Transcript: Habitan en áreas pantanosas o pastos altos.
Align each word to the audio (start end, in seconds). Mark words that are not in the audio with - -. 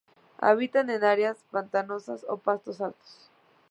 Habitan 0.41 0.89
en 0.89 1.03
áreas 1.03 1.37
pantanosas 1.51 2.25
o 2.27 2.37
pastos 2.37 2.81
altos. 2.81 3.29